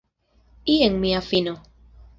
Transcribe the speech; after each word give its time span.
Jen 0.73 0.97
mia 1.05 1.21
fino! 1.29 1.57